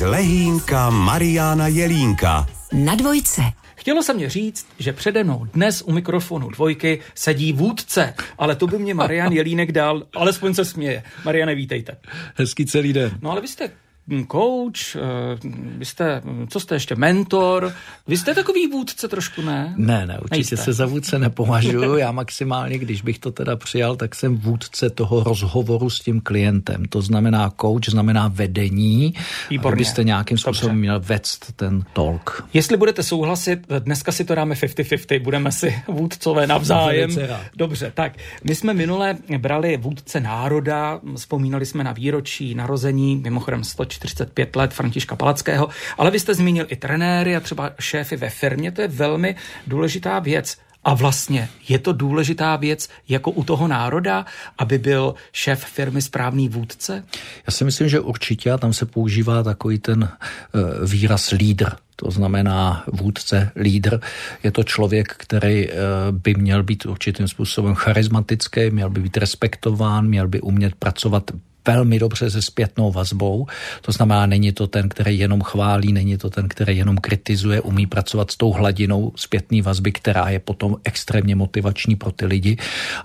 [0.00, 2.46] Lehínka Mariána Jelínka.
[2.72, 3.42] Na dvojce.
[3.76, 8.66] Chtělo se mě říct, že přede mnou dnes u mikrofonu dvojky sedí vůdce, ale to
[8.66, 11.02] by mě Marian Jelínek dal, alespoň se směje.
[11.24, 11.96] Mariane, vítejte.
[12.34, 13.18] Hezký celý den.
[13.22, 13.70] No ale vy jste
[14.26, 15.00] coach, eh,
[15.78, 17.72] vy jste, co jste ještě, mentor,
[18.08, 19.74] vy jste takový vůdce trošku, ne?
[19.76, 20.56] Ne, ne, určitě Nejste.
[20.56, 21.96] se za vůdce nepovažuji.
[21.98, 26.84] Já maximálně, když bych to teda přijal, tak jsem vůdce toho rozhovoru s tím klientem.
[26.84, 29.14] To znamená coach, znamená vedení.
[29.50, 29.74] Výborně.
[29.74, 30.80] Abyste nějakým způsobem Dobře.
[30.80, 32.44] měl vést ten talk.
[32.54, 37.10] Jestli budete souhlasit, dneska si to dáme 50-50, budeme si vůdcové navzájem.
[37.56, 38.12] Dobře, tak
[38.44, 44.72] my jsme minule brali vůdce národa, vzpomínali jsme na výročí narození, mimochodem 140 45 let
[44.72, 48.88] Františka Palackého, ale vy jste zmínil i trenéry a třeba šéfy ve firmě, to je
[48.88, 49.36] velmi
[49.66, 50.56] důležitá věc.
[50.84, 54.26] A vlastně je to důležitá věc jako u toho národa,
[54.58, 57.04] aby byl šéf firmy správný vůdce?
[57.46, 61.68] Já si myslím, že určitě a tam se používá takový ten uh, výraz lídr.
[61.96, 64.00] To znamená vůdce, lídr.
[64.42, 65.74] Je to člověk, který uh,
[66.10, 71.30] by měl být určitým způsobem charismatický, měl by být respektován, měl by umět pracovat
[71.66, 73.46] velmi dobře se zpětnou vazbou.
[73.82, 77.86] To znamená, není to ten, který jenom chválí, není to ten, který jenom kritizuje, umí
[77.86, 82.56] pracovat s tou hladinou zpětné vazby, která je potom extrémně motivační pro ty lidi.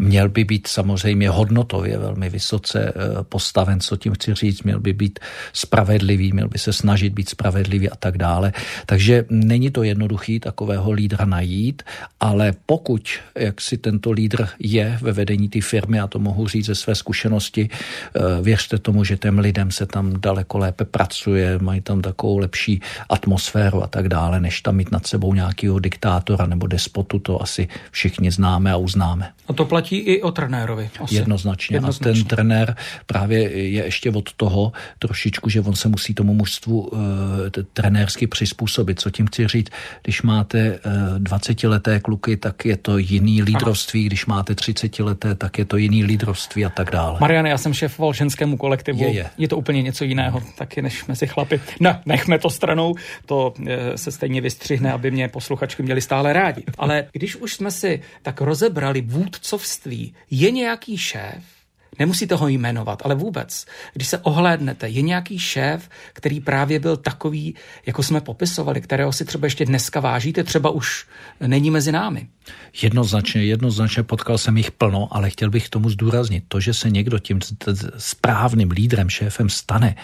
[0.00, 4.92] Měl by být samozřejmě hodnotově velmi vysoce eh, postaven, co tím chci říct, měl by
[4.92, 5.18] být
[5.52, 8.52] spravedlivý, měl by se snažit být spravedlivý a tak dále.
[8.86, 11.82] Takže není to jednoduchý takového lídra najít,
[12.20, 13.02] ale pokud,
[13.34, 16.94] jak si tento lídr je ve vedení té firmy, a to mohu říct ze své
[16.94, 22.38] zkušenosti, eh, věřte tomu, že těm lidem se tam daleko lépe pracuje, mají tam takovou
[22.38, 27.42] lepší atmosféru a tak dále, než tam mít nad sebou nějakého diktátora nebo despotu, to
[27.42, 29.32] asi všichni známe a uznáme.
[29.48, 30.90] A to platí i o trenérovi.
[31.00, 31.14] Asi.
[31.14, 31.76] Jednoznačně.
[31.76, 32.10] Jednoznačně.
[32.10, 32.76] A ten trenér
[33.06, 36.98] právě je ještě od toho trošičku, že on se musí tomu mužstvu uh,
[37.72, 39.00] trenérsky přizpůsobit.
[39.00, 39.68] Co tím chci říct?
[40.02, 40.78] Když máte
[41.16, 44.06] uh, 20-leté kluky, tak je to jiný lídrovství, ano.
[44.06, 47.18] když máte 30-leté, tak je to jiný lídrovství a tak dále.
[47.20, 49.02] Mariane, já jsem šéfoval ženskému kolektivu.
[49.02, 49.30] Je, je.
[49.38, 51.60] je to úplně něco jiného, taky než mezi chlapy.
[51.80, 52.94] Ne, nechme to stranou,
[53.26, 56.64] to e, se stejně vystřihne, aby mě posluchačky měli stále rádi.
[56.78, 61.44] Ale když už jsme si tak rozebrali vůdcovství, je nějaký šéf,
[61.98, 63.66] Nemusíte ho jmenovat, ale vůbec.
[63.94, 67.54] Když se ohlédnete, je nějaký šéf, který právě byl takový,
[67.86, 71.06] jako jsme popisovali, kterého si třeba ještě dneska vážíte, třeba už
[71.40, 72.28] není mezi námi.
[72.82, 77.18] Jednoznačně, jednoznačně potkal jsem jich plno, ale chtěl bych tomu zdůraznit, to, že se někdo
[77.18, 77.38] tím
[77.98, 79.94] správným lídrem, šéfem stane,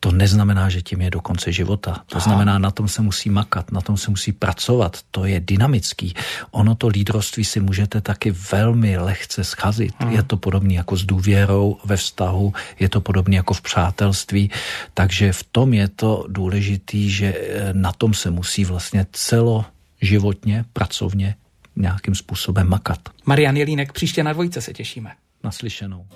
[0.00, 2.02] to neznamená, že tím je do konce života.
[2.06, 2.24] To Aha.
[2.24, 4.98] znamená, na tom se musí makat, na tom se musí pracovat.
[5.10, 6.14] To je dynamický.
[6.50, 9.94] Ono to lídrovství si můžete taky velmi lehce schazit.
[9.98, 10.10] Aha.
[10.10, 14.50] Je to podobné jako s důvěrou ve vztahu, je to podobné jako v přátelství.
[14.94, 21.34] Takže v tom je to důležitý, že eh, na tom se musí vlastně celoživotně, pracovně
[21.76, 22.98] nějakým způsobem makat.
[23.26, 25.10] Marian Jelínek, příště na dvojce se těšíme.
[25.44, 26.06] Naslyšenou.